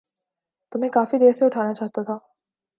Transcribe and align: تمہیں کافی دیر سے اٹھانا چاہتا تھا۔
تمہیں 0.71 0.91
کافی 0.91 1.17
دیر 1.17 1.31
سے 1.31 1.45
اٹھانا 1.45 1.73
چاہتا 1.73 2.01
تھا۔ 2.01 2.17